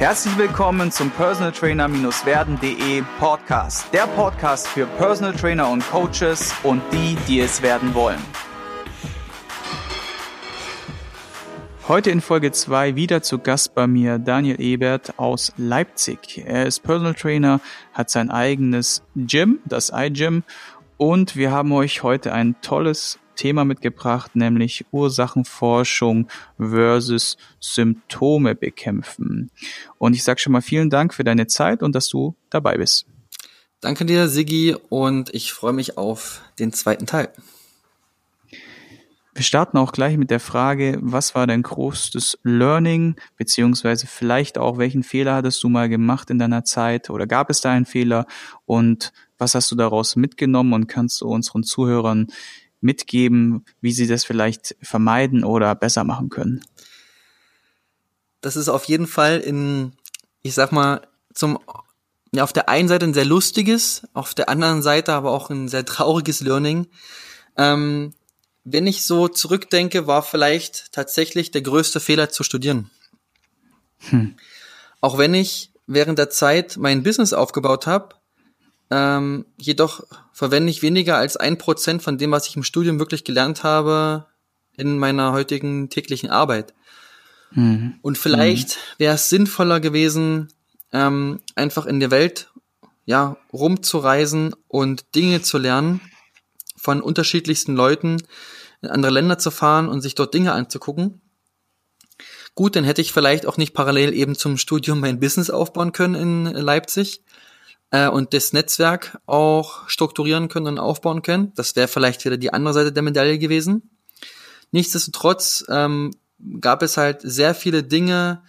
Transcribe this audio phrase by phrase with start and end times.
[0.00, 3.92] Herzlich willkommen zum Personal Trainer-werden.de Podcast.
[3.92, 8.18] Der Podcast für Personal Trainer und Coaches und die, die es werden wollen.
[11.86, 16.44] Heute in Folge 2 wieder zu Gast bei mir Daniel Ebert aus Leipzig.
[16.46, 17.60] Er ist Personal Trainer,
[17.92, 20.44] hat sein eigenes Gym, das iGym
[20.96, 29.50] und wir haben euch heute ein tolles Thema mitgebracht, nämlich Ursachenforschung versus Symptome bekämpfen.
[29.98, 33.06] Und ich sage schon mal vielen Dank für deine Zeit und dass du dabei bist.
[33.80, 37.30] Danke dir, Sigi, und ich freue mich auf den zweiten Teil.
[39.32, 44.76] Wir starten auch gleich mit der Frage, was war dein größtes Learning, beziehungsweise vielleicht auch,
[44.76, 48.26] welchen Fehler hattest du mal gemacht in deiner Zeit oder gab es da einen Fehler
[48.66, 52.26] und was hast du daraus mitgenommen und kannst du unseren Zuhörern
[52.80, 56.64] mitgeben, wie sie das vielleicht vermeiden oder besser machen können?
[58.40, 59.92] Das ist auf jeden Fall in,
[60.42, 61.02] ich sag mal,
[61.34, 61.58] zum,
[62.32, 65.68] ja, auf der einen Seite ein sehr lustiges, auf der anderen Seite aber auch ein
[65.68, 66.86] sehr trauriges Learning.
[67.56, 68.14] Ähm,
[68.64, 72.90] wenn ich so zurückdenke, war vielleicht tatsächlich der größte Fehler zu studieren.
[74.10, 74.36] Hm.
[75.00, 78.14] Auch wenn ich während der Zeit mein Business aufgebaut habe,
[78.90, 83.24] ähm, jedoch verwende ich weniger als ein Prozent von dem, was ich im Studium wirklich
[83.24, 84.26] gelernt habe,
[84.76, 86.74] in meiner heutigen täglichen Arbeit.
[87.52, 87.94] Mhm.
[88.02, 88.98] Und vielleicht mhm.
[88.98, 90.48] wäre es sinnvoller gewesen,
[90.92, 92.50] ähm, einfach in der Welt
[93.04, 96.00] ja rumzureisen und Dinge zu lernen
[96.76, 98.22] von unterschiedlichsten Leuten,
[98.82, 101.20] in andere Länder zu fahren und sich dort Dinge anzugucken.
[102.54, 106.14] Gut, dann hätte ich vielleicht auch nicht parallel eben zum Studium mein Business aufbauen können
[106.14, 107.22] in Leipzig
[107.90, 111.52] äh, und das Netzwerk auch strukturieren können und aufbauen können.
[111.54, 113.90] Das wäre vielleicht wieder die andere Seite der Medaille gewesen.
[114.72, 116.12] Nichtsdestotrotz ähm,
[116.60, 118.42] gab es halt sehr viele Dinge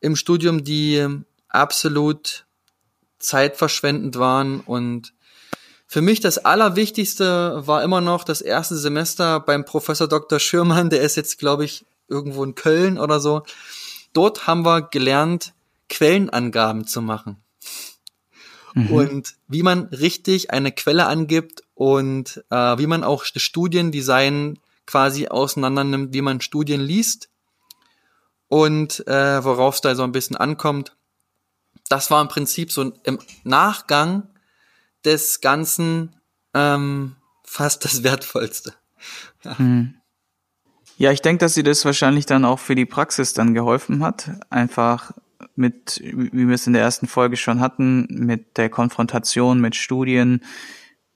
[0.00, 1.06] im Studium, die
[1.48, 2.46] absolut
[3.18, 5.14] zeitverschwendend waren und
[5.86, 10.40] für mich das Allerwichtigste war immer noch das erste Semester beim Professor Dr.
[10.40, 13.44] Schürmann, der ist jetzt, glaube ich, irgendwo in Köln oder so.
[14.12, 15.54] Dort haben wir gelernt,
[15.88, 17.43] Quellenangaben zu machen
[18.74, 18.90] mhm.
[18.90, 25.84] und wie man richtig eine Quelle angibt und äh, wie man auch Studiendesign quasi auseinander
[25.84, 27.30] nimmt, wie man Studien liest
[28.48, 30.94] und äh, worauf es da so ein bisschen ankommt.
[31.88, 34.28] Das war im Prinzip so im Nachgang
[35.04, 36.16] des Ganzen
[36.54, 38.74] ähm, fast das Wertvollste.
[39.44, 39.54] Ja.
[39.58, 39.94] Mhm.
[40.96, 44.30] Ja, ich denke, dass sie das wahrscheinlich dann auch für die Praxis dann geholfen hat.
[44.48, 45.12] Einfach
[45.56, 50.40] mit, wie wir es in der ersten Folge schon hatten, mit der Konfrontation mit Studien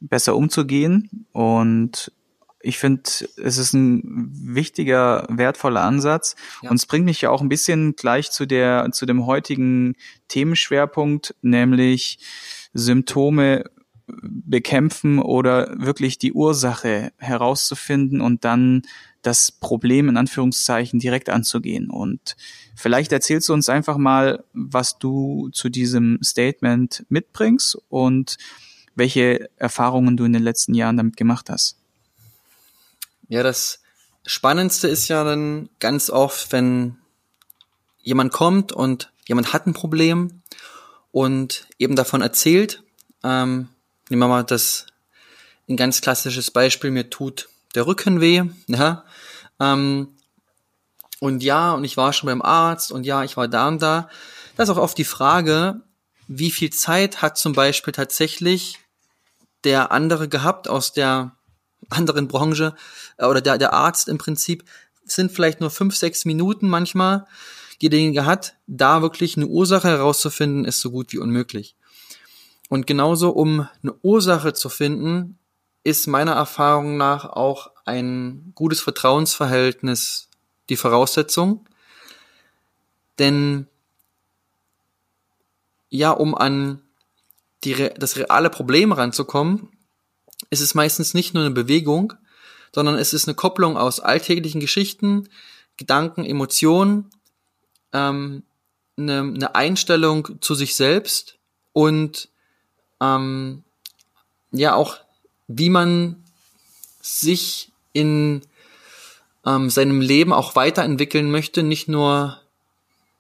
[0.01, 1.27] besser umzugehen.
[1.33, 2.13] Und
[2.61, 3.03] ich finde,
[3.43, 4.03] es ist ein
[4.33, 6.37] wichtiger, wertvoller Ansatz.
[6.63, 6.71] Ja.
[6.71, 9.95] Und es bringt mich ja auch ein bisschen gleich zu der, zu dem heutigen
[10.29, 12.19] Themenschwerpunkt, nämlich
[12.75, 13.65] Symptome
[14.07, 18.83] bekämpfen oder wirklich die Ursache herauszufinden und dann
[19.23, 21.91] das Problem in Anführungszeichen direkt anzugehen.
[21.91, 22.37] Und
[22.79, 28.39] vielleicht erzählst du uns einfach mal, was du zu diesem Statement mitbringst und
[28.95, 31.77] welche Erfahrungen du in den letzten Jahren damit gemacht hast.
[33.29, 33.83] Ja, das
[34.27, 36.97] Spannendste ist ja dann ganz oft, wenn
[38.01, 40.43] jemand kommt und jemand hat ein Problem
[41.11, 42.83] und eben davon erzählt.
[43.25, 43.69] Ähm,
[44.09, 44.87] nehmen wir mal das
[45.69, 49.05] ein ganz klassisches Beispiel, mir tut der Rücken weh, ja,
[49.61, 50.09] ähm,
[51.21, 54.09] und ja, und ich war schon beim Arzt und ja, ich war da und da.
[54.57, 55.81] Da ist auch oft die Frage,
[56.29, 58.79] wie viel Zeit hat zum Beispiel tatsächlich
[59.65, 61.37] der andere gehabt aus der
[61.91, 62.75] anderen Branche
[63.17, 64.65] äh, oder der, der Arzt im Prinzip,
[65.05, 67.27] sind vielleicht nur fünf, sechs Minuten manchmal,
[67.81, 71.77] die derjenige hat, da wirklich eine Ursache herauszufinden, ist so gut wie unmöglich.
[72.69, 75.39] Und genauso, um eine Ursache zu finden,
[75.85, 80.28] ist meiner Erfahrung nach auch ein gutes Vertrauensverhältnis
[80.69, 81.67] die Voraussetzung.
[83.19, 83.67] Denn
[85.91, 86.83] ja, um an
[87.65, 89.69] die, das reale Problem ranzukommen,
[90.51, 92.15] ist es meistens nicht nur eine Bewegung,
[92.75, 95.29] sondern es ist eine Kopplung aus alltäglichen Geschichten,
[95.77, 97.11] Gedanken, Emotionen,
[97.93, 98.43] ähm,
[98.97, 101.39] eine, eine Einstellung zu sich selbst
[101.73, 102.29] und
[103.01, 103.63] ähm,
[104.51, 104.97] ja auch,
[105.47, 106.25] wie man
[107.01, 108.43] sich in
[109.49, 112.39] ähm, seinem Leben auch weiterentwickeln möchte, nicht nur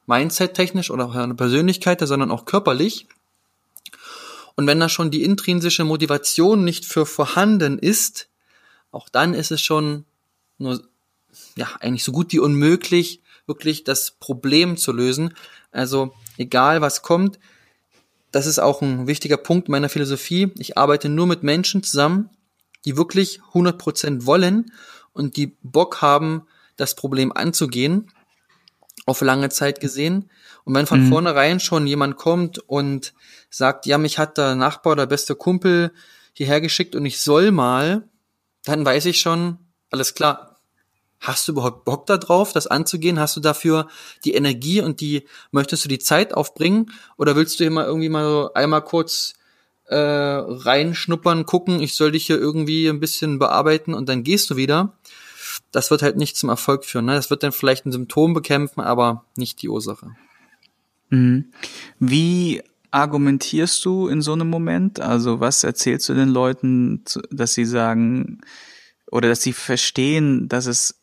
[0.06, 3.06] mindset-technisch oder eine Persönlichkeit, sondern auch körperlich.
[4.54, 8.28] Und wenn da schon die intrinsische Motivation nicht für vorhanden ist,
[8.90, 10.04] auch dann ist es schon
[10.58, 10.82] nur,
[11.56, 15.34] ja, eigentlich so gut wie unmöglich, wirklich das Problem zu lösen.
[15.70, 17.38] Also egal was kommt.
[18.32, 20.52] Das ist auch ein wichtiger Punkt meiner Philosophie.
[20.58, 22.28] Ich arbeite nur mit Menschen zusammen,
[22.84, 24.72] die wirklich 100% wollen
[25.18, 28.10] und die Bock haben, das Problem anzugehen,
[29.06, 30.30] auf lange Zeit gesehen.
[30.64, 31.08] Und wenn von mhm.
[31.08, 33.14] vornherein schon jemand kommt und
[33.50, 35.92] sagt, ja, mich hat der Nachbar, der beste Kumpel
[36.32, 38.08] hierher geschickt und ich soll mal,
[38.64, 39.58] dann weiß ich schon,
[39.90, 40.56] alles klar.
[41.20, 43.18] Hast du überhaupt Bock da drauf, das anzugehen?
[43.18, 43.88] Hast du dafür
[44.24, 46.92] die Energie und die, möchtest du die Zeit aufbringen?
[47.16, 49.34] Oder willst du immer irgendwie mal so einmal kurz
[49.88, 54.56] äh, reinschnuppern, gucken, ich soll dich hier irgendwie ein bisschen bearbeiten und dann gehst du
[54.56, 54.92] wieder?
[55.72, 57.06] Das wird halt nicht zum Erfolg führen.
[57.06, 57.14] Ne?
[57.14, 60.14] Das wird dann vielleicht ein Symptom bekämpfen, aber nicht die Ursache.
[61.10, 61.46] Mhm.
[61.98, 65.00] Wie argumentierst du in so einem Moment?
[65.00, 68.40] Also was erzählst du den Leuten, dass sie sagen
[69.10, 71.00] oder dass sie verstehen, dass es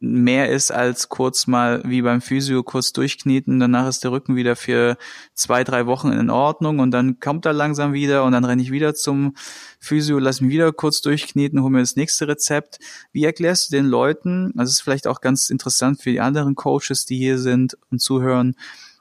[0.00, 4.56] mehr ist als kurz mal wie beim Physio kurz durchknieten, danach ist der Rücken wieder
[4.56, 4.96] für
[5.34, 8.70] zwei, drei Wochen in Ordnung und dann kommt er langsam wieder und dann renne ich
[8.70, 9.34] wieder zum
[9.78, 12.78] Physio, lass mich wieder kurz durchkneten, hol mir das nächste Rezept.
[13.12, 17.06] Wie erklärst du den Leuten, also ist vielleicht auch ganz interessant für die anderen Coaches,
[17.06, 18.56] die hier sind und zuhören,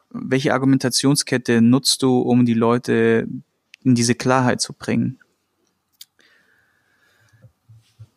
[0.10, 3.28] welche Argumentationskette nutzt du, um die Leute
[3.84, 5.20] in diese Klarheit zu bringen?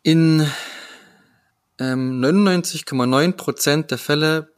[0.02, 0.46] In
[1.78, 4.52] ähm, 99,9 Prozent der Fälle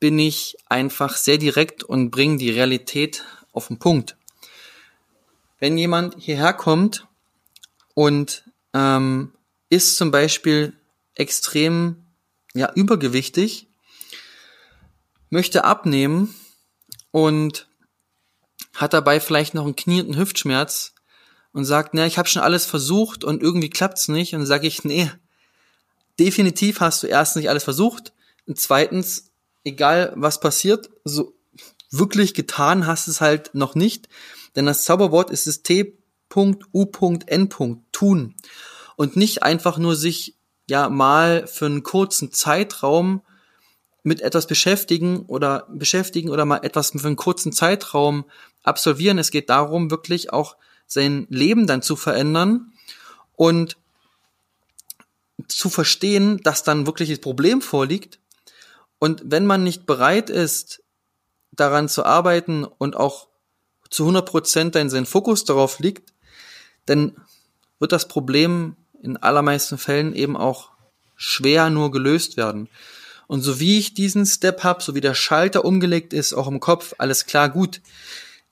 [0.00, 4.16] bin ich einfach sehr direkt und bringe die Realität auf den Punkt.
[5.58, 7.06] Wenn jemand hierher kommt
[7.94, 8.44] und
[8.74, 9.32] ähm,
[9.70, 10.72] ist zum Beispiel
[11.14, 12.04] extrem
[12.54, 13.66] ja, übergewichtig,
[15.30, 16.34] möchte abnehmen
[17.10, 17.68] und
[18.74, 20.94] hat dabei vielleicht noch einen Knie- Hüftschmerz
[21.52, 24.34] und sagt, na, ich habe schon alles versucht und irgendwie klappt's nicht.
[24.34, 25.10] Und sage ich, nee,
[26.18, 28.12] definitiv hast du erst nicht alles versucht
[28.46, 29.30] und zweitens,
[29.64, 31.34] egal was passiert, so
[31.90, 34.08] wirklich getan hast es halt noch nicht,
[34.56, 37.50] denn das Zauberwort ist das T.U.N.
[37.92, 38.34] tun
[38.96, 40.36] und nicht einfach nur sich
[40.68, 43.22] ja mal für einen kurzen Zeitraum
[44.02, 48.24] mit etwas beschäftigen oder beschäftigen oder mal etwas für einen kurzen Zeitraum
[48.62, 49.18] absolvieren.
[49.18, 50.56] Es geht darum, wirklich auch
[50.86, 52.72] sein Leben dann zu verändern
[53.36, 53.76] und
[55.46, 58.18] zu verstehen, dass dann wirklich das Problem vorliegt.
[58.98, 60.82] Und wenn man nicht bereit ist,
[61.52, 63.28] daran zu arbeiten und auch
[63.90, 66.12] zu 100 Prozent sein Fokus darauf liegt,
[66.86, 67.16] dann
[67.78, 70.70] wird das Problem in allermeisten Fällen eben auch
[71.16, 72.68] schwer nur gelöst werden.
[73.26, 76.60] Und so wie ich diesen Step habe, so wie der Schalter umgelegt ist, auch im
[76.60, 77.80] Kopf, alles klar, gut.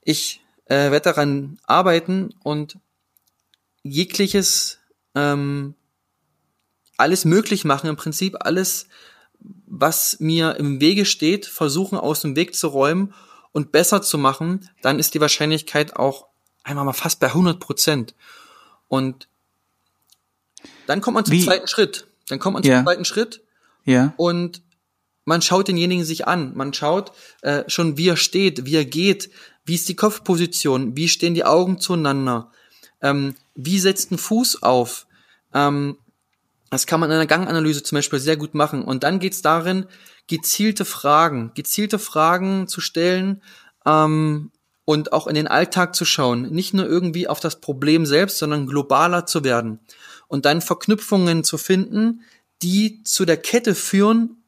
[0.03, 2.79] Ich äh, werde daran arbeiten und
[3.83, 4.79] jegliches
[5.15, 5.75] ähm,
[6.97, 8.89] alles möglich machen, im Prinzip alles,
[9.67, 13.15] was mir im Wege steht, versuchen aus dem Weg zu räumen
[13.53, 16.27] und besser zu machen, dann ist die Wahrscheinlichkeit auch
[16.63, 18.15] einmal mal fast bei 100 Prozent.
[18.89, 19.29] Und
[20.87, 21.45] dann kommt man zum Wie?
[21.45, 22.07] zweiten Schritt.
[22.29, 22.83] Dann kommt man zum ja.
[22.83, 23.43] zweiten Schritt.
[23.85, 24.15] Ja.
[24.17, 24.63] Und
[25.25, 27.13] man schaut denjenigen sich an, man schaut
[27.43, 29.31] äh, schon, wie er steht, wie er geht,
[29.65, 32.53] wie ist die Kopfposition, wie stehen die Augen zueinander,
[33.03, 35.07] ähm, wie setzt ein Fuß auf.
[35.53, 35.99] Ähm,
[36.71, 38.83] das kann man in einer Ganganalyse zum Beispiel sehr gut machen.
[38.83, 39.87] Und dann geht's darin,
[40.27, 43.43] gezielte Fragen, gezielte Fragen zu stellen
[43.85, 44.51] ähm,
[44.85, 46.51] und auch in den Alltag zu schauen.
[46.51, 49.81] Nicht nur irgendwie auf das Problem selbst, sondern globaler zu werden.
[50.29, 52.23] Und dann Verknüpfungen zu finden,
[52.63, 54.43] die zu der Kette führen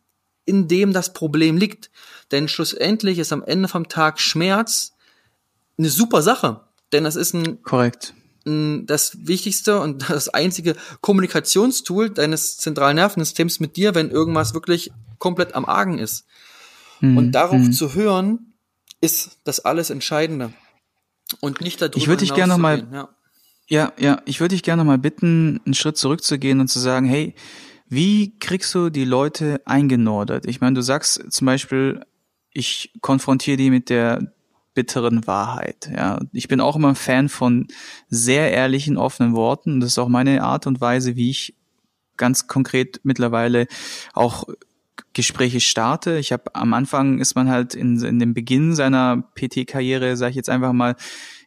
[0.48, 1.90] in dem das Problem liegt.
[2.30, 4.94] Denn schlussendlich ist am Ende vom Tag Schmerz
[5.76, 6.62] eine super Sache.
[6.90, 8.14] Denn das ist ein, korrekt.
[8.48, 14.90] Ein, das wichtigste und das einzige Kommunikationstool deines zentralen Nervensystems mit dir, wenn irgendwas wirklich
[15.18, 16.26] komplett am Argen ist.
[17.00, 17.16] Mhm.
[17.16, 17.72] Und darauf mhm.
[17.72, 18.54] zu hören,
[19.00, 20.52] ist das alles Entscheidende.
[21.40, 23.08] Und nicht darüber Ich würde dich gerne nochmal, ja.
[23.68, 27.34] ja, ja, ich würde dich gerne nochmal bitten, einen Schritt zurückzugehen und zu sagen, hey,
[27.88, 30.46] wie kriegst du die Leute eingenordet?
[30.46, 32.04] Ich meine, du sagst zum Beispiel,
[32.52, 34.32] ich konfrontiere die mit der
[34.78, 35.90] bitteren Wahrheit.
[35.92, 37.66] Ja, ich bin auch immer ein Fan von
[38.10, 39.80] sehr ehrlichen, offenen Worten.
[39.80, 41.56] Das ist auch meine Art und Weise, wie ich
[42.16, 43.66] ganz konkret mittlerweile
[44.14, 44.44] auch
[45.14, 46.18] Gespräche starte.
[46.18, 50.36] Ich habe am Anfang ist man halt in, in dem Beginn seiner PT-Karriere, sage ich
[50.36, 50.94] jetzt einfach mal,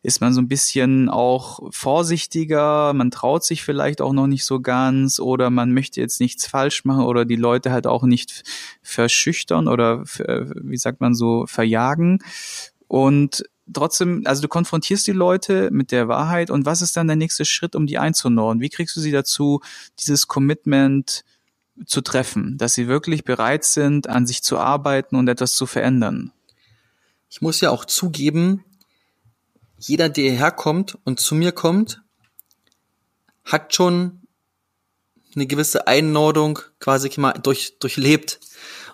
[0.03, 4.59] ist man so ein bisschen auch vorsichtiger, man traut sich vielleicht auch noch nicht so
[4.59, 8.43] ganz oder man möchte jetzt nichts falsch machen oder die Leute halt auch nicht
[8.81, 12.19] verschüchtern oder wie sagt man so verjagen.
[12.91, 17.15] Und trotzdem, also du konfrontierst die Leute mit der Wahrheit und was ist dann der
[17.15, 18.61] nächste Schritt, um die einzunorden?
[18.61, 19.61] Wie kriegst du sie dazu,
[19.99, 21.23] dieses Commitment
[21.85, 26.33] zu treffen, dass sie wirklich bereit sind, an sich zu arbeiten und etwas zu verändern?
[27.31, 28.63] ich muss ja auch zugeben,
[29.79, 32.01] jeder, der herkommt und zu mir kommt,
[33.45, 34.21] hat schon
[35.33, 38.41] eine gewisse Einordnung quasi mal durch, durchlebt.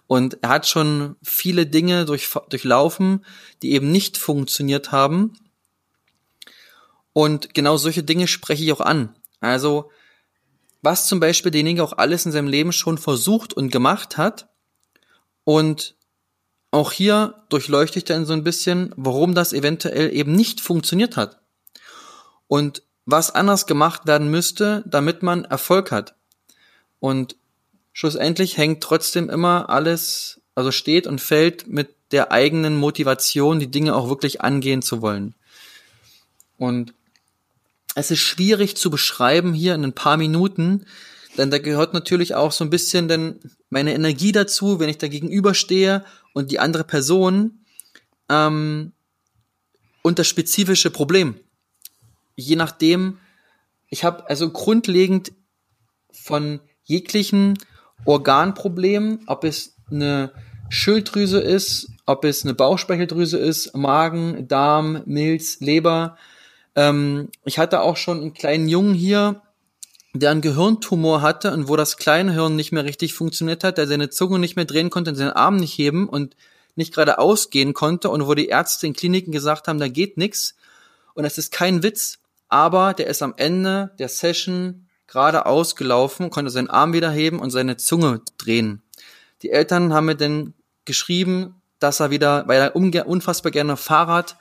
[0.07, 3.25] Und er hat schon viele Dinge durch, durchlaufen,
[3.61, 5.33] die eben nicht funktioniert haben.
[7.11, 9.15] Und genau solche Dinge spreche ich auch an.
[9.41, 9.91] Also,
[10.81, 14.47] was zum Beispiel derjenige auch alles in seinem Leben schon versucht und gemacht hat.
[15.43, 15.95] Und
[16.71, 21.39] auch hier durchleuchte ich dann so ein bisschen, warum das eventuell eben nicht funktioniert hat.
[22.47, 26.15] Und was anders gemacht werden müsste, damit man Erfolg hat.
[26.99, 27.35] Und
[27.97, 33.95] schlussendlich hängt trotzdem immer alles, also steht und fällt mit der eigenen Motivation, die Dinge
[33.95, 35.33] auch wirklich angehen zu wollen.
[36.59, 36.93] Und
[37.95, 40.85] es ist schwierig zu beschreiben hier in ein paar Minuten,
[41.39, 43.39] denn da gehört natürlich auch so ein bisschen denn
[43.71, 47.65] meine Energie dazu, wenn ich da gegenüberstehe und die andere Person
[48.29, 48.91] ähm,
[50.03, 51.33] und das spezifische Problem.
[52.35, 53.17] Je nachdem,
[53.89, 55.31] ich habe also grundlegend
[56.11, 57.57] von jeglichen
[58.05, 60.31] Organproblemen, ob es eine
[60.69, 66.17] Schilddrüse ist, ob es eine Bauchspeicheldrüse ist, Magen, Darm, Milz, Leber.
[66.75, 69.41] Ähm, ich hatte auch schon einen kleinen Jungen hier,
[70.13, 73.87] der einen Gehirntumor hatte und wo das kleine Hirn nicht mehr richtig funktioniert hat, der
[73.87, 76.35] seine Zunge nicht mehr drehen konnte, seinen Arm nicht heben und
[76.75, 80.55] nicht gerade ausgehen konnte und wo die Ärzte in Kliniken gesagt haben, da geht nix.
[81.13, 86.51] Und es ist kein Witz, aber der ist am Ende der Session gerade ausgelaufen, konnte
[86.51, 88.81] seinen Arm wieder heben und seine Zunge drehen.
[89.41, 90.53] Die Eltern haben mir dann
[90.85, 94.37] geschrieben, dass er wieder, weil er unfassbar gerne Fahrrad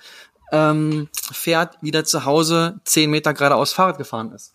[0.53, 4.55] ähm, fährt, wieder zu Hause zehn Meter geradeaus Fahrrad gefahren ist.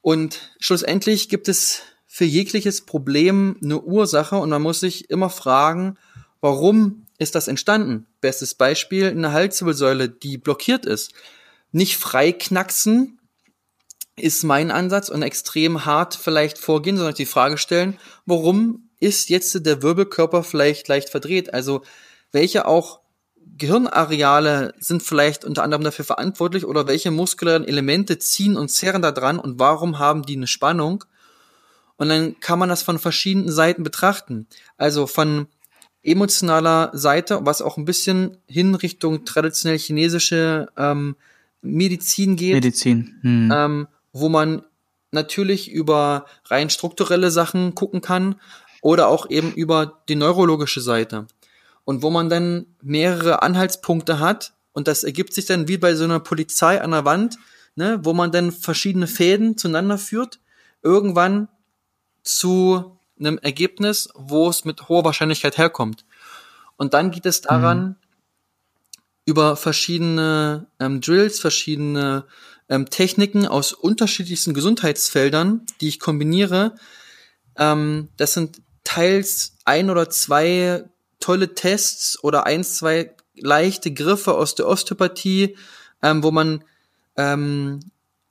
[0.00, 5.96] Und schlussendlich gibt es für jegliches Problem eine Ursache und man muss sich immer fragen,
[6.40, 8.06] warum ist das entstanden?
[8.20, 11.12] Bestes Beispiel, eine Halswirbelsäule, die blockiert ist.
[11.70, 13.18] Nicht frei knacksen,
[14.16, 19.66] ist mein Ansatz und extrem hart vielleicht vorgehen, sondern die Frage stellen, warum ist jetzt
[19.66, 21.54] der Wirbelkörper vielleicht leicht verdreht?
[21.54, 21.82] Also
[22.30, 23.00] welche auch
[23.58, 29.12] Gehirnareale sind vielleicht unter anderem dafür verantwortlich oder welche muskulären Elemente ziehen und zerren da
[29.12, 31.04] dran und warum haben die eine Spannung?
[31.96, 34.46] Und dann kann man das von verschiedenen Seiten betrachten.
[34.76, 35.46] Also von
[36.02, 41.16] emotionaler Seite, was auch ein bisschen hin Richtung traditionell chinesische ähm,
[41.60, 42.54] Medizin geht.
[42.54, 43.18] Medizin.
[43.22, 43.52] Hm.
[43.54, 44.62] Ähm, wo man
[45.10, 48.36] natürlich über rein strukturelle Sachen gucken kann
[48.80, 51.26] oder auch eben über die neurologische Seite.
[51.84, 56.04] Und wo man dann mehrere Anhaltspunkte hat und das ergibt sich dann wie bei so
[56.04, 57.38] einer Polizei an der Wand,
[57.76, 60.40] ne, wo man dann verschiedene Fäden zueinander führt,
[60.82, 61.48] irgendwann
[62.22, 66.04] zu einem Ergebnis, wo es mit hoher Wahrscheinlichkeit herkommt.
[66.76, 67.96] Und dann geht es daran, mhm.
[69.26, 72.24] über verschiedene ähm, Drills, verschiedene
[72.72, 76.74] ähm, Techniken aus unterschiedlichsten Gesundheitsfeldern, die ich kombiniere.
[77.58, 80.84] Ähm, das sind teils ein oder zwei
[81.20, 85.58] tolle Tests oder eins, zwei leichte Griffe aus der Osteopathie,
[86.02, 86.64] ähm, wo man
[87.16, 87.80] ähm,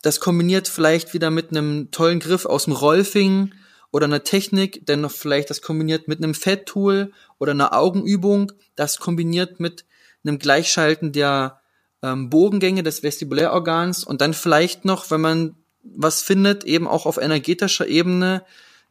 [0.01, 3.53] das kombiniert vielleicht wieder mit einem tollen Griff aus dem Rolfing
[3.91, 8.98] oder einer Technik, denn noch vielleicht das kombiniert mit einem Fetttool oder einer Augenübung, das
[8.98, 9.86] kombiniert mit
[10.24, 11.61] einem Gleichschalten der
[12.03, 17.17] ähm, Bogengänge des Vestibulärorgans und dann vielleicht noch, wenn man was findet, eben auch auf
[17.17, 18.43] energetischer Ebene,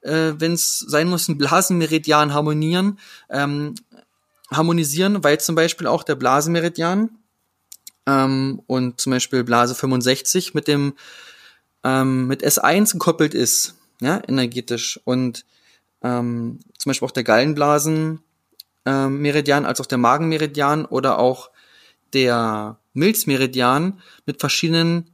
[0.02, 2.98] äh, wenn es sein muss, ein Blasenmeridian harmonieren,
[3.28, 3.74] ähm,
[4.50, 7.10] harmonisieren, weil zum Beispiel auch der Blasenmeridian
[8.06, 10.94] ähm, und zum Beispiel Blase 65 mit dem
[11.84, 15.00] ähm, mit S1 gekoppelt ist, ja, energetisch.
[15.04, 15.46] Und
[16.02, 18.22] ähm, zum Beispiel auch der Gallenblasen
[18.86, 19.26] ähm,
[19.66, 21.50] als auch der Magenmeridian oder auch
[22.12, 25.10] der Milzmeridian mit verschiedenen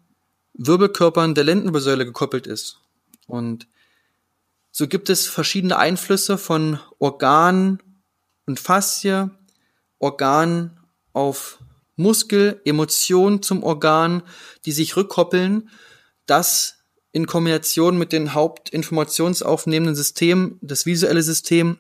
[0.55, 2.81] Wirbelkörpern der Lendenwirbelsäule gekoppelt ist.
[3.27, 3.67] Und
[4.71, 7.83] so gibt es verschiedene Einflüsse von Organ
[8.47, 9.31] und Faszie,
[9.99, 10.79] Organ
[11.13, 11.59] auf
[11.97, 14.23] Muskel, Emotionen zum Organ,
[14.65, 15.71] die sich rückkoppeln,
[16.27, 16.77] das
[17.13, 21.79] in Kombination mit den hauptinformationsaufnehmenden Systemen, das visuelle System,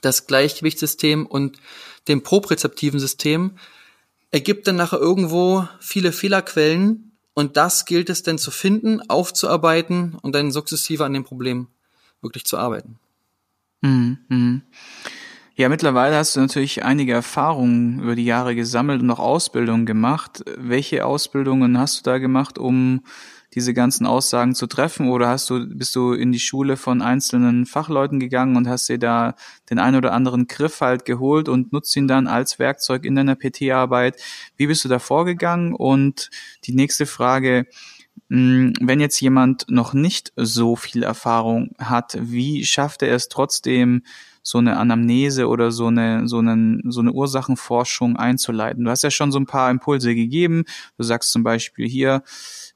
[0.00, 1.58] das Gleichgewichtssystem und
[2.06, 3.58] dem propriozeptiven System
[4.34, 10.34] ergibt dann nachher irgendwo viele Fehlerquellen und das gilt es dann zu finden, aufzuarbeiten und
[10.34, 11.68] dann sukzessive an dem Problem
[12.20, 12.98] wirklich zu arbeiten.
[13.80, 14.18] Mhm.
[14.28, 14.62] mhm.
[15.56, 20.42] Ja, mittlerweile hast du natürlich einige Erfahrungen über die Jahre gesammelt und auch Ausbildungen gemacht.
[20.58, 23.04] Welche Ausbildungen hast du da gemacht, um
[23.54, 27.66] diese ganzen Aussagen zu treffen oder hast du, bist du in die Schule von einzelnen
[27.66, 29.34] Fachleuten gegangen und hast dir da
[29.70, 33.36] den ein oder anderen Griff halt geholt und nutzt ihn dann als Werkzeug in deiner
[33.36, 34.20] PT-Arbeit?
[34.56, 35.74] Wie bist du da vorgegangen?
[35.74, 36.30] Und
[36.64, 37.66] die nächste Frage,
[38.28, 44.02] hm, wenn jetzt jemand noch nicht so viel Erfahrung hat, wie schafft er es trotzdem,
[44.46, 48.84] so eine Anamnese oder so eine, so eine, so eine Ursachenforschung einzuleiten.
[48.84, 50.64] Du hast ja schon so ein paar Impulse gegeben.
[50.98, 52.22] Du sagst zum Beispiel hier,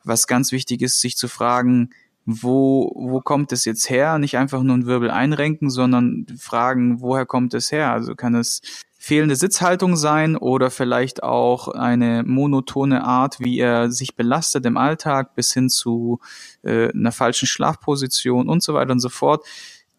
[0.05, 1.91] was ganz wichtig ist, sich zu fragen,
[2.25, 4.19] wo, wo kommt es jetzt her?
[4.19, 7.91] Nicht einfach nur einen Wirbel einrenken, sondern fragen, woher kommt es her?
[7.91, 8.61] Also kann es
[8.99, 15.35] fehlende Sitzhaltung sein oder vielleicht auch eine monotone Art, wie er sich belastet im Alltag
[15.37, 16.21] bis hin zu
[16.63, 19.47] äh, einer falschen Schlafposition und so weiter und so fort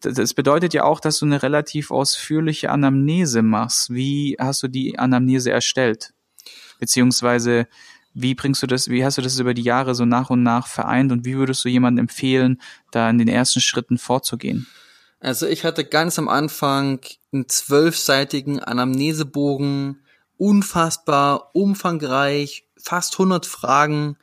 [0.00, 3.92] das bedeutet ja auch, dass du eine relativ ausführliche Anamnese machst.
[3.92, 6.12] Wie hast du die Anamnese erstellt?
[6.78, 7.66] Beziehungsweise,
[8.14, 10.66] wie bringst du das, wie hast du das über die Jahre so nach und nach
[10.66, 14.66] vereint und wie würdest du jemandem empfehlen, da in den ersten Schritten vorzugehen?
[15.20, 17.00] Also ich hatte ganz am Anfang
[17.32, 20.02] einen zwölfseitigen Anamnesebogen,
[20.38, 24.16] unfassbar umfangreich, fast 100 Fragen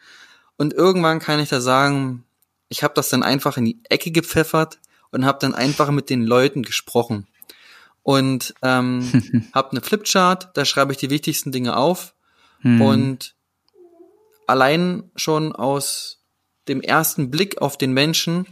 [0.58, 2.25] und irgendwann kann ich da sagen,
[2.70, 4.79] ich habe das dann einfach in die Ecke gepfeffert
[5.12, 7.27] und habe dann einfach mit den Leuten gesprochen.
[8.03, 12.13] Und ähm, habe eine Flipchart, da schreibe ich die wichtigsten Dinge auf.
[12.62, 12.82] Hm.
[12.82, 13.36] Und
[14.48, 16.24] allein schon aus
[16.68, 18.46] dem ersten Blick auf den Menschen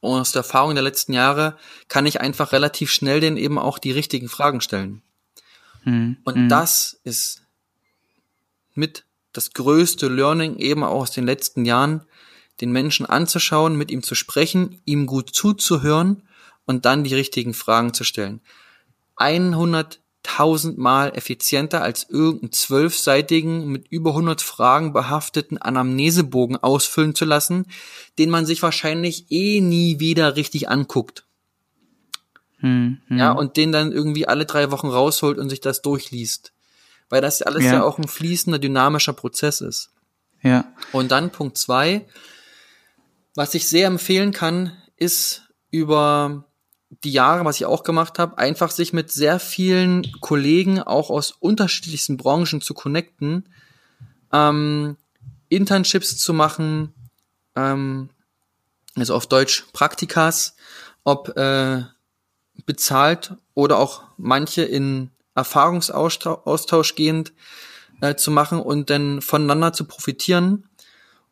[0.00, 1.56] und aus der Erfahrung der letzten Jahre
[1.88, 5.02] kann ich einfach relativ schnell den eben auch die richtigen Fragen stellen.
[5.82, 6.16] Hm.
[6.24, 6.48] Und hm.
[6.48, 7.42] das ist
[8.74, 12.04] mit das größte Learning eben auch aus den letzten Jahren,
[12.60, 16.22] den Menschen anzuschauen, mit ihm zu sprechen, ihm gut zuzuhören
[16.66, 18.40] und dann die richtigen Fragen zu stellen.
[19.16, 19.98] 100.000
[20.76, 27.66] Mal effizienter als irgendeinen zwölfseitigen, mit über 100 Fragen behafteten Anamnesebogen ausfüllen zu lassen,
[28.18, 31.24] den man sich wahrscheinlich eh nie wieder richtig anguckt.
[32.58, 33.18] Hm, hm.
[33.18, 36.52] Ja, und den dann irgendwie alle drei Wochen rausholt und sich das durchliest.
[37.10, 39.90] Weil das alles ja, ja auch ein fließender, dynamischer Prozess ist.
[40.42, 40.72] Ja.
[40.92, 42.06] Und dann Punkt zwei,
[43.34, 46.46] was ich sehr empfehlen kann, ist über
[47.02, 51.32] die Jahre, was ich auch gemacht habe, einfach sich mit sehr vielen Kollegen auch aus
[51.32, 53.48] unterschiedlichsten Branchen zu connecten,
[54.32, 54.96] ähm,
[55.48, 56.92] Internships zu machen,
[57.56, 58.10] ähm,
[58.96, 60.56] also auf Deutsch Praktikas,
[61.04, 61.82] ob äh,
[62.66, 67.32] bezahlt oder auch manche in Erfahrungsaustausch gehend
[68.00, 70.68] äh, zu machen und dann voneinander zu profitieren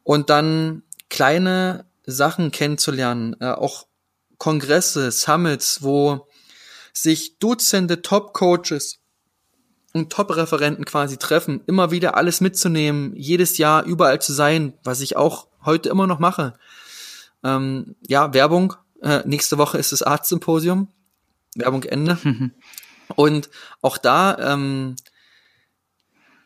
[0.02, 3.86] und dann kleine Sachen kennenzulernen, äh, auch
[4.42, 6.26] Kongresse, Summits, wo
[6.92, 8.98] sich Dutzende Top-Coaches
[9.92, 15.14] und Top-Referenten quasi treffen, immer wieder alles mitzunehmen, jedes Jahr überall zu sein, was ich
[15.14, 16.54] auch heute immer noch mache.
[17.44, 18.74] Ähm, ja, Werbung.
[19.00, 20.88] Äh, nächste Woche ist das Arztsymposium.
[21.54, 22.18] Werbung Ende.
[23.14, 23.48] und
[23.80, 24.96] auch da ähm,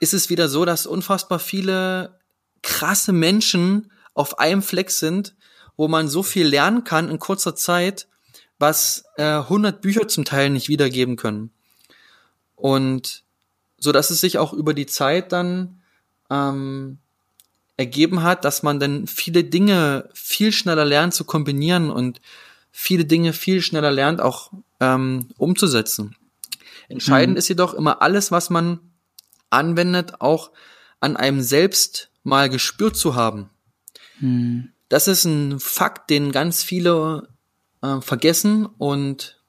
[0.00, 2.20] ist es wieder so, dass unfassbar viele
[2.60, 5.34] krasse Menschen auf einem Fleck sind
[5.76, 8.08] wo man so viel lernen kann in kurzer Zeit,
[8.58, 11.50] was äh, 100 Bücher zum Teil nicht wiedergeben können.
[12.54, 13.24] Und
[13.78, 15.82] so dass es sich auch über die Zeit dann
[16.30, 16.98] ähm,
[17.76, 22.22] ergeben hat, dass man dann viele Dinge viel schneller lernt zu kombinieren und
[22.72, 26.16] viele Dinge viel schneller lernt auch ähm, umzusetzen.
[26.88, 27.38] Entscheidend mhm.
[27.38, 28.80] ist jedoch immer alles, was man
[29.50, 30.52] anwendet, auch
[31.00, 33.50] an einem selbst mal gespürt zu haben.
[34.20, 37.28] Mhm das ist ein Fakt, den ganz viele
[37.82, 39.40] äh, vergessen und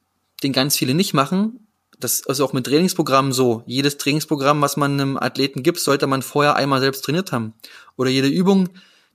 [0.43, 1.67] den ganz viele nicht machen.
[1.99, 3.63] Das ist auch mit Trainingsprogrammen so.
[3.65, 7.53] Jedes Trainingsprogramm, was man einem Athleten gibt, sollte man vorher einmal selbst trainiert haben.
[7.95, 8.69] Oder jede Übung,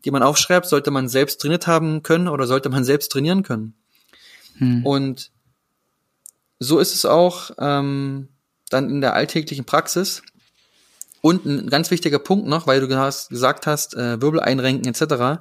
[0.04, 3.74] die man aufschreibt, sollte man selbst trainiert haben können oder sollte man selbst trainieren können.
[4.58, 4.84] Hm.
[4.84, 5.30] Und
[6.58, 8.28] so ist es auch ähm,
[8.68, 10.22] dann in der alltäglichen Praxis.
[11.20, 15.40] Und ein ganz wichtiger Punkt noch, weil du gesagt hast, äh, Wirbel einrenken etc.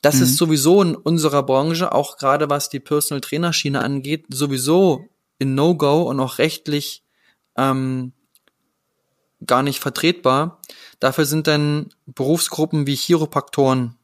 [0.00, 0.22] Das mhm.
[0.22, 5.06] ist sowieso in unserer Branche, auch gerade was die Personal Trainer Schiene angeht, sowieso
[5.38, 7.04] in No-Go und auch rechtlich
[7.56, 8.12] ähm,
[9.44, 10.60] gar nicht vertretbar.
[11.00, 13.96] Dafür sind dann Berufsgruppen wie Chiropraktoren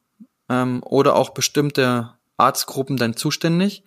[0.48, 3.84] ähm, oder auch bestimmte Arztgruppen dann zuständig.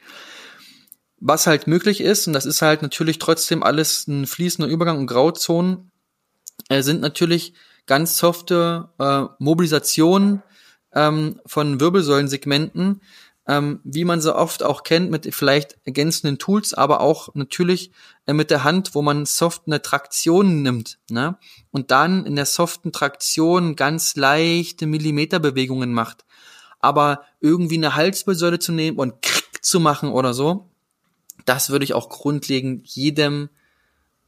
[1.20, 5.08] Was halt möglich ist, und das ist halt natürlich trotzdem alles ein fließender Übergang und
[5.08, 5.92] Grauzonen,
[6.70, 7.54] äh, sind natürlich
[7.86, 10.44] ganz softe äh, Mobilisationen
[10.94, 13.02] ähm, von Wirbelsäulensegmenten,
[13.48, 17.92] ähm, wie man so oft auch kennt, mit vielleicht ergänzenden Tools, aber auch natürlich
[18.28, 21.38] äh, mit der Hand, wo man soft eine Traktion nimmt, ne?
[21.72, 26.26] Und dann in der soften Traktion ganz leichte Millimeterbewegungen macht.
[26.80, 29.14] aber irgendwie eine Halswirbelsäule zu nehmen und
[29.62, 30.70] zu machen oder so,
[31.46, 33.50] das würde ich auch grundlegend jedem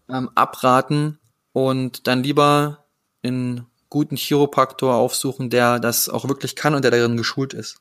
[0.10, 1.20] ähm, abraten
[1.54, 2.86] und dann lieber
[3.24, 7.78] einen guten Chiropraktor aufsuchen, der das auch wirklich kann und der darin geschult ist.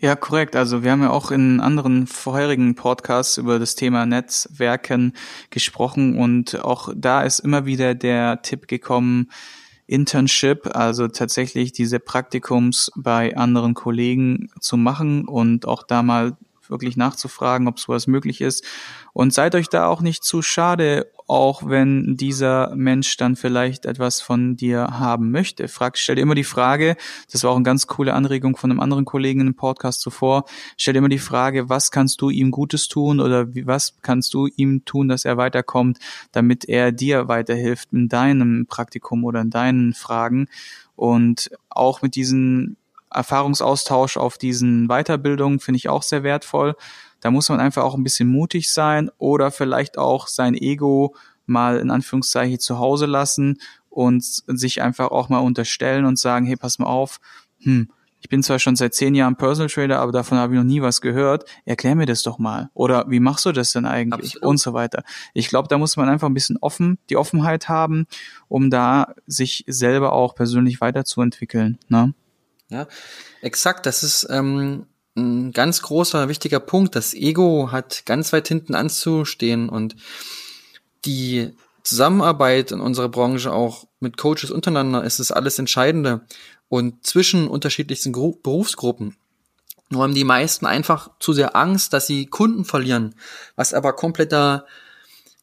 [0.00, 0.54] Ja, korrekt.
[0.54, 5.12] Also wir haben ja auch in anderen vorherigen Podcasts über das Thema Netzwerken
[5.50, 9.32] gesprochen und auch da ist immer wieder der Tipp gekommen,
[9.88, 16.36] Internship, also tatsächlich diese Praktikums bei anderen Kollegen zu machen und auch da mal
[16.68, 18.64] wirklich nachzufragen, ob sowas möglich ist.
[19.12, 24.22] Und seid euch da auch nicht zu schade, auch wenn dieser Mensch dann vielleicht etwas
[24.22, 25.68] von dir haben möchte.
[25.68, 26.96] Frag, stell dir immer die Frage,
[27.30, 30.46] das war auch eine ganz coole Anregung von einem anderen Kollegen im Podcast zuvor,
[30.78, 34.32] stell dir immer die Frage, was kannst du ihm Gutes tun oder wie, was kannst
[34.32, 35.98] du ihm tun, dass er weiterkommt,
[36.32, 40.48] damit er dir weiterhilft in deinem Praktikum oder in deinen Fragen.
[40.96, 42.78] Und auch mit diesen
[43.10, 46.74] Erfahrungsaustausch auf diesen Weiterbildungen finde ich auch sehr wertvoll.
[47.20, 51.14] Da muss man einfach auch ein bisschen mutig sein oder vielleicht auch sein Ego
[51.46, 56.56] mal in Anführungszeichen zu Hause lassen und sich einfach auch mal unterstellen und sagen, hey,
[56.56, 57.18] pass mal auf,
[57.60, 57.88] hm,
[58.20, 60.82] ich bin zwar schon seit zehn Jahren Personal Trader, aber davon habe ich noch nie
[60.82, 61.48] was gehört.
[61.64, 62.68] Erklär mir das doch mal.
[62.74, 64.34] Oder wie machst du das denn eigentlich?
[64.34, 64.44] Absolut.
[64.50, 65.04] Und so weiter.
[65.34, 68.06] Ich glaube, da muss man einfach ein bisschen offen, die Offenheit haben,
[68.48, 71.78] um da sich selber auch persönlich weiterzuentwickeln.
[71.88, 72.12] Ne?
[72.70, 72.88] Ja,
[73.40, 73.86] exakt.
[73.86, 74.86] Das ist ähm,
[75.18, 76.94] ein ganz großer, wichtiger Punkt.
[76.96, 79.96] Das Ego hat ganz weit hinten anzustehen und
[81.04, 81.52] die
[81.82, 86.20] Zusammenarbeit in unserer Branche auch mit Coaches untereinander ist das alles Entscheidende
[86.68, 89.16] und zwischen unterschiedlichsten Gru Berufsgruppen.
[89.90, 93.14] Nur haben die meisten einfach zu sehr Angst, dass sie Kunden verlieren,
[93.56, 94.66] was aber kompletter,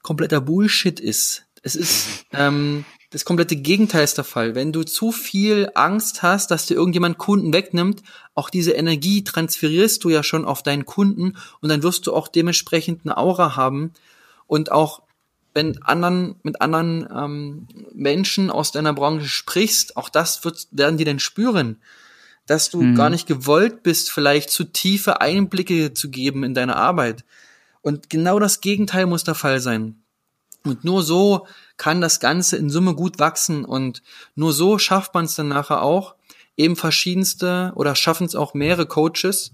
[0.03, 1.45] kompletter Bullshit ist.
[1.63, 4.55] Es ist, ähm, das komplette Gegenteil ist der Fall.
[4.55, 8.01] Wenn du zu viel Angst hast, dass dir irgendjemand Kunden wegnimmt,
[8.33, 12.27] auch diese Energie transferierst du ja schon auf deinen Kunden und dann wirst du auch
[12.27, 13.93] dementsprechend eine Aura haben
[14.47, 15.01] und auch
[15.53, 21.05] wenn anderen mit anderen ähm, Menschen aus deiner Branche sprichst, auch das wird, werden die
[21.05, 21.77] dann spüren,
[22.45, 22.95] dass du mhm.
[22.95, 27.23] gar nicht gewollt bist, vielleicht zu tiefe Einblicke zu geben in deine Arbeit.
[27.81, 30.03] Und genau das Gegenteil muss der Fall sein.
[30.65, 31.47] Und nur so
[31.77, 34.01] kann das Ganze in Summe gut wachsen und
[34.35, 36.15] nur so schafft man es dann nachher auch,
[36.57, 39.51] eben verschiedenste oder schaffen es auch mehrere Coaches.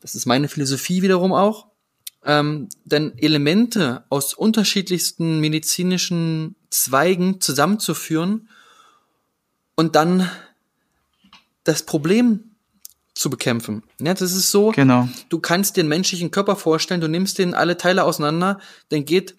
[0.00, 1.68] Das ist meine Philosophie wiederum auch.
[2.26, 8.48] Ähm, denn Elemente aus unterschiedlichsten medizinischen Zweigen zusammenzuführen
[9.74, 10.30] und dann
[11.64, 12.54] das Problem
[13.14, 13.82] zu bekämpfen.
[14.00, 14.72] Ja, das ist so.
[14.72, 15.08] Genau.
[15.28, 19.36] Du kannst den menschlichen Körper vorstellen, du nimmst den alle Teile auseinander, dann geht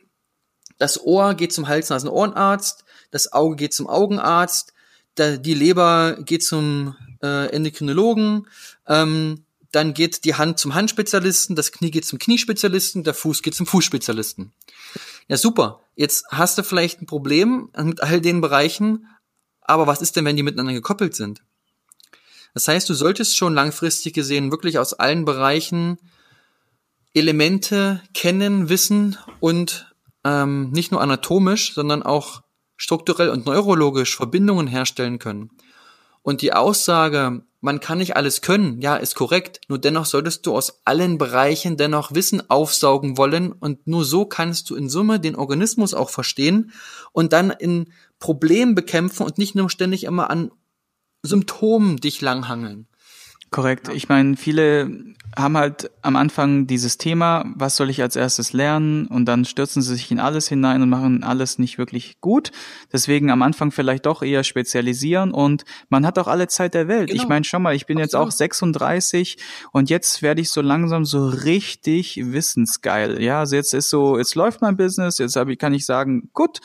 [0.78, 4.74] das Ohr geht zum Hals-Nasen-Ohrenarzt, das Auge geht zum Augenarzt,
[5.18, 8.48] die Leber geht zum äh, Endokrinologen,
[8.88, 13.56] ähm, dann geht die Hand zum Handspezialisten, das Knie geht zum Kniespezialisten, der Fuß geht
[13.56, 14.54] zum Fußspezialisten.
[15.28, 15.82] Ja, super.
[15.96, 19.08] Jetzt hast du vielleicht ein Problem mit all den Bereichen,
[19.62, 21.42] aber was ist denn, wenn die miteinander gekoppelt sind?
[22.54, 25.98] Das heißt, du solltest schon langfristig gesehen wirklich aus allen Bereichen
[27.14, 29.94] Elemente kennen, wissen und
[30.26, 32.42] ähm, nicht nur anatomisch, sondern auch
[32.76, 35.52] strukturell und neurologisch Verbindungen herstellen können.
[36.24, 40.56] Und die Aussage, man kann nicht alles können, ja, ist korrekt, nur dennoch solltest du
[40.56, 45.36] aus allen Bereichen dennoch Wissen aufsaugen wollen und nur so kannst du in Summe den
[45.36, 46.72] Organismus auch verstehen
[47.12, 50.52] und dann in Problemen bekämpfen und nicht nur ständig immer an
[51.22, 52.88] Symptomen dich langhangeln.
[53.56, 53.88] Korrekt.
[53.88, 59.08] Ich meine, viele haben halt am Anfang dieses Thema, was soll ich als erstes lernen?
[59.08, 62.52] Und dann stürzen sie sich in alles hinein und machen alles nicht wirklich gut.
[62.92, 67.12] Deswegen am Anfang vielleicht doch eher spezialisieren und man hat auch alle Zeit der Welt.
[67.12, 67.22] Genau.
[67.22, 68.28] Ich meine, schon mal, ich bin Absolut.
[68.28, 69.38] jetzt auch 36
[69.72, 73.22] und jetzt werde ich so langsam so richtig wissensgeil.
[73.24, 76.30] Ja, also jetzt ist so, jetzt läuft mein Business, jetzt habe ich, kann ich sagen,
[76.34, 76.60] gut,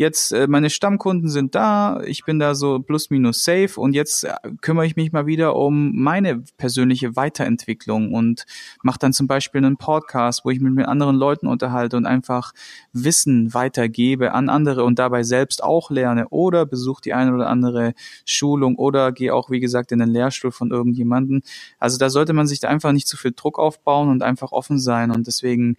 [0.00, 4.24] jetzt äh, meine Stammkunden sind da, ich bin da so plus minus safe und jetzt
[4.24, 4.32] äh,
[4.62, 8.46] kümmere ich mich mal wieder um meine persönliche Weiterentwicklung und
[8.82, 12.52] mache dann zum Beispiel einen Podcast, wo ich mich mit anderen Leuten unterhalte und einfach
[12.94, 17.92] Wissen weitergebe an andere und dabei selbst auch lerne oder besuche die eine oder andere
[18.24, 21.42] Schulung oder gehe auch, wie gesagt, in den Lehrstuhl von irgendjemanden.
[21.78, 24.78] Also da sollte man sich da einfach nicht zu viel Druck aufbauen und einfach offen
[24.78, 25.76] sein und deswegen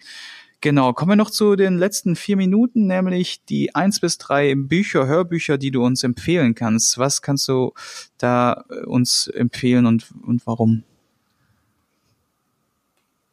[0.62, 5.08] Genau, kommen wir noch zu den letzten vier Minuten, nämlich die eins bis drei Bücher,
[5.08, 7.00] Hörbücher, die du uns empfehlen kannst.
[7.00, 7.74] Was kannst du
[8.20, 10.84] da äh, uns empfehlen und, und warum?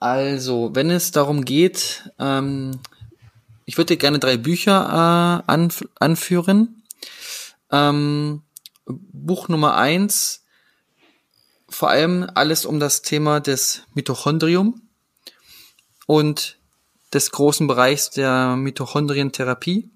[0.00, 2.78] Also, wenn es darum geht, ähm,
[3.66, 6.82] ich würde dir gerne drei Bücher äh, anf anführen.
[7.70, 8.42] Ähm,
[8.86, 10.44] Buch Nummer eins
[11.68, 14.80] vor allem alles um das Thema des Mitochondrium
[16.06, 16.57] und
[17.12, 19.90] des großen Bereichs der Mitochondrientherapie.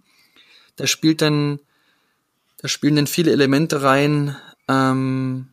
[0.76, 1.60] Da spielt dann,
[2.58, 4.36] da spielen dann viele Elemente rein,
[4.68, 5.48] ähm,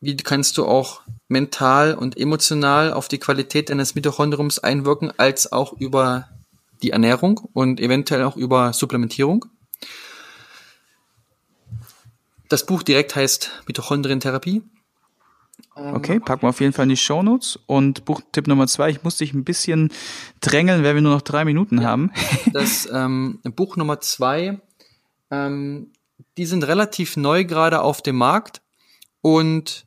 [0.00, 5.72] wie kannst du auch mental und emotional auf die Qualität deines Mitochondriums einwirken, als auch
[5.72, 6.28] über
[6.82, 9.46] die Ernährung und eventuell auch über Supplementierung.
[12.50, 14.62] Das Buch direkt heißt Mitochondrientherapie.
[15.76, 17.58] Okay, packen wir auf jeden Fall in die Shownotes.
[17.66, 19.90] Und Buchtipp Nummer zwei, ich muss dich ein bisschen
[20.40, 22.12] drängeln, weil wir nur noch drei Minuten ja, haben.
[22.52, 24.60] das ähm, Buch Nummer zwei,
[25.30, 25.92] ähm,
[26.36, 28.62] die sind relativ neu gerade auf dem Markt.
[29.20, 29.84] Und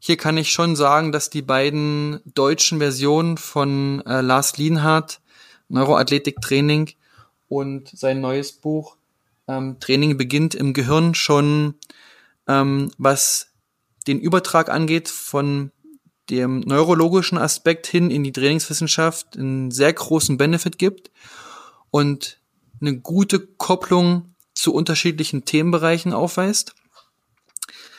[0.00, 5.20] hier kann ich schon sagen, dass die beiden deutschen Versionen von äh, Lars Lienhardt,
[5.68, 6.90] Neuroathletik Training
[7.48, 8.96] und sein neues Buch
[9.46, 11.74] ähm, Training beginnt im Gehirn schon,
[12.48, 13.51] ähm, was
[14.04, 15.70] den Übertrag angeht von
[16.30, 21.10] dem neurologischen Aspekt hin in die Trainingswissenschaft einen sehr großen Benefit gibt
[21.90, 22.38] und
[22.80, 26.74] eine gute Kopplung zu unterschiedlichen Themenbereichen aufweist.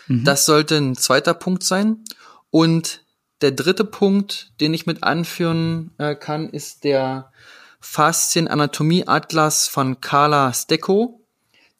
[0.07, 0.23] Mhm.
[0.23, 2.03] Das sollte ein zweiter Punkt sein.
[2.49, 3.03] Und
[3.41, 7.31] der dritte Punkt, den ich mit anführen äh, kann, ist der
[7.81, 11.22] Faszien-Anatomie-Atlas von Carla Stecco.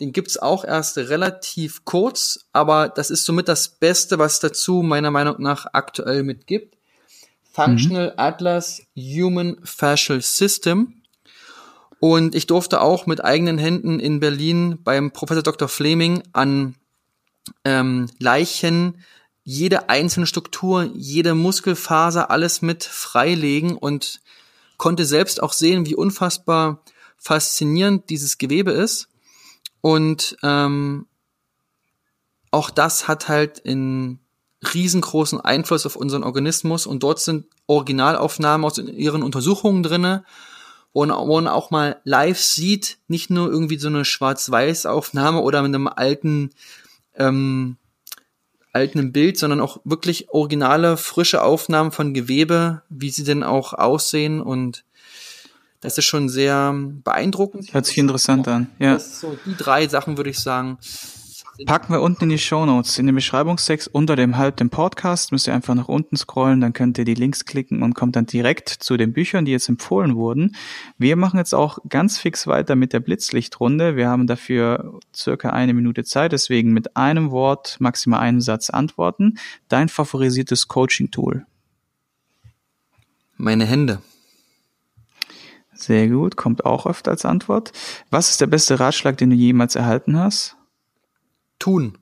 [0.04, 5.12] Den gibt's auch erst relativ kurz, aber das ist somit das Beste, was dazu meiner
[5.12, 6.76] Meinung nach aktuell mitgibt.
[7.54, 8.14] Functional mhm.
[8.18, 10.96] Atlas Human Fascial System.
[12.02, 15.70] Und ich durfte auch mit eigenen Händen in Berlin beim Professor Dr.
[15.70, 16.76] Fleming an
[17.64, 18.98] ähm, Leichen
[19.46, 24.20] jede einzelne Struktur, jede Muskelfaser, alles mit freilegen und
[24.76, 26.84] konnte selbst auch sehen, wie unfassbar
[27.18, 29.08] faszinierend dieses Gewebe ist.
[29.84, 31.08] Und ähm,
[32.52, 34.22] auch das hat halt einen
[34.74, 36.88] riesengroßen Einfluss auf unseren Organismus.
[36.88, 40.24] Und dort sind Originalaufnahmen aus ihren Untersuchungen drinne,
[40.94, 45.90] wo man auch mal live sieht, nicht nur irgendwie so eine Schwarz-Weiß-Aufnahme oder mit einem
[45.90, 46.52] alten
[47.16, 47.76] ähm,
[48.72, 54.40] alten Bild, sondern auch wirklich originale, frische Aufnahmen von Gewebe, wie sie denn auch aussehen.
[54.42, 54.86] Und
[55.84, 57.74] das ist schon sehr beeindruckend.
[57.74, 58.98] Hört sich interessant an, ja.
[58.98, 60.78] so die drei Sachen würde ich sagen.
[61.68, 65.32] Packen wir unten in die Show Notes, in den Beschreibungstext unter dem Halb dem Podcast,
[65.32, 68.26] müsst ihr einfach nach unten scrollen, dann könnt ihr die Links klicken und kommt dann
[68.26, 70.56] direkt zu den Büchern, die jetzt empfohlen wurden.
[70.98, 73.96] Wir machen jetzt auch ganz fix weiter mit der Blitzlichtrunde.
[73.96, 79.38] Wir haben dafür circa eine Minute Zeit, deswegen mit einem Wort, maximal einen Satz antworten.
[79.68, 81.46] Dein favorisiertes Coaching-Tool?
[83.38, 84.02] Meine Hände.
[85.86, 87.74] Sehr gut, kommt auch oft als Antwort.
[88.10, 90.56] Was ist der beste Ratschlag, den du jemals erhalten hast?
[91.60, 91.98] Tun.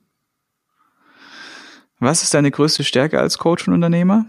[1.98, 4.26] Was ist deine größte Stärke als Coach und Unternehmer?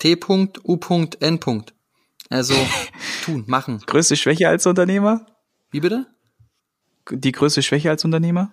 [0.00, 1.64] T.U.N.
[2.30, 2.54] Also
[3.24, 3.78] tun, machen.
[3.86, 5.24] Größte Schwäche als Unternehmer?
[5.70, 6.08] Wie bitte?
[7.10, 8.50] Die größte Schwäche als Unternehmer?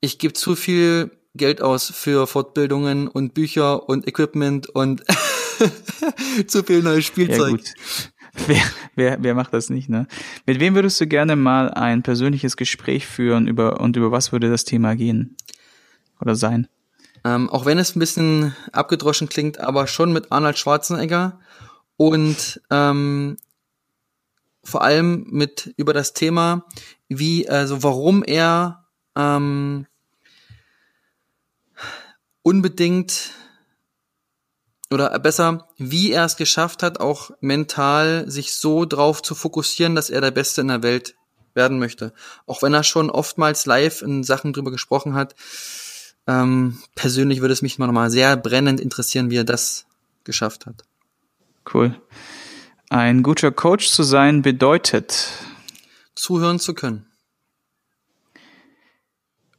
[0.00, 5.04] Ich gebe zu viel Geld aus für Fortbildungen und Bücher und Equipment und
[6.46, 7.38] Zu viel neues Spielzeug.
[7.38, 7.74] Ja, gut.
[8.46, 8.62] Wer,
[8.94, 10.06] wer, wer macht das nicht, ne?
[10.46, 14.50] Mit wem würdest du gerne mal ein persönliches Gespräch führen über und über was würde
[14.50, 15.36] das Thema gehen?
[16.20, 16.68] Oder sein?
[17.24, 21.40] Ähm, auch wenn es ein bisschen abgedroschen klingt, aber schon mit Arnold Schwarzenegger
[21.96, 23.36] und ähm,
[24.62, 26.64] vor allem mit über das Thema,
[27.08, 28.84] wie, also warum er
[29.16, 29.86] ähm,
[32.42, 33.32] unbedingt
[34.90, 40.10] oder besser, wie er es geschafft hat, auch mental sich so drauf zu fokussieren, dass
[40.10, 41.14] er der Beste in der Welt
[41.54, 42.12] werden möchte.
[42.46, 45.34] Auch wenn er schon oftmals live in Sachen drüber gesprochen hat.
[46.26, 49.86] Ähm, persönlich würde es mich nochmal sehr brennend interessieren, wie er das
[50.24, 50.84] geschafft hat.
[51.72, 51.94] Cool.
[52.90, 55.28] Ein guter Coach zu sein bedeutet
[56.14, 57.06] zuhören zu können.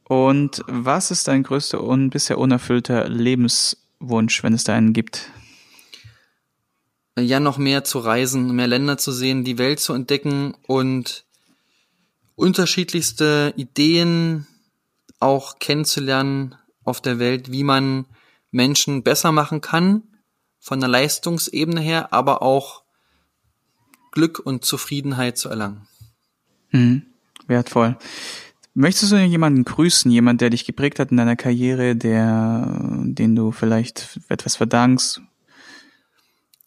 [0.04, 5.30] Und was ist dein größter und bisher unerfüllter Lebens Wunsch, wenn es da einen gibt?
[7.18, 11.24] Ja, noch mehr zu reisen, mehr Länder zu sehen, die Welt zu entdecken und
[12.34, 14.46] unterschiedlichste Ideen
[15.18, 18.06] auch kennenzulernen auf der Welt, wie man
[18.50, 20.02] Menschen besser machen kann,
[20.58, 22.84] von der Leistungsebene her, aber auch
[24.12, 25.86] Glück und Zufriedenheit zu erlangen.
[26.70, 27.02] Mhm.
[27.46, 27.98] Wertvoll.
[28.74, 33.50] Möchtest du jemanden grüßen, jemand, der dich geprägt hat in deiner Karriere, der, den du
[33.50, 35.20] vielleicht etwas verdankst?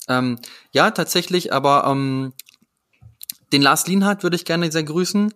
[0.10, 0.38] Ähm,
[0.72, 2.34] ja, tatsächlich, aber ähm,
[3.54, 5.34] den Lars Lienhardt würde ich gerne sehr grüßen.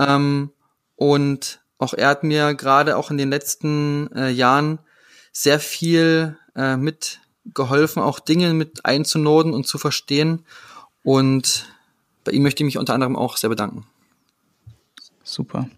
[0.00, 0.50] Ähm,
[0.96, 4.80] und auch er hat mir gerade auch in den letzten äh, Jahren
[5.30, 10.44] sehr viel äh, mitgeholfen, auch Dinge mit einzunorden und zu verstehen.
[11.04, 11.66] Und
[12.24, 13.86] bei ihm möchte ich mich unter anderem auch sehr bedanken.
[15.28, 15.68] Super.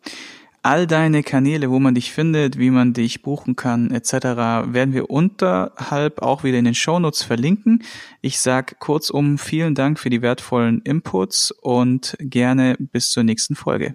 [0.62, 5.08] All deine Kanäle, wo man dich findet, wie man dich buchen kann, etc., werden wir
[5.08, 7.82] unterhalb auch wieder in den Shownotes verlinken.
[8.20, 13.94] Ich sag kurzum vielen Dank für die wertvollen Inputs und gerne bis zur nächsten Folge.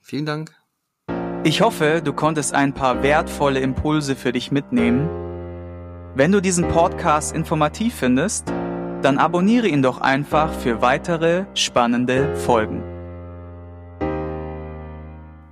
[0.00, 0.52] Vielen Dank.
[1.44, 5.08] Ich hoffe, du konntest ein paar wertvolle Impulse für dich mitnehmen.
[6.16, 8.48] Wenn du diesen Podcast informativ findest,
[9.02, 12.89] dann abonniere ihn doch einfach für weitere spannende Folgen.